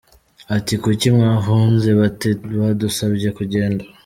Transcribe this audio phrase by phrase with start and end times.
[0.55, 3.83] Ati, «Kuki mwahunze?», bati, «Badusabye kugenda».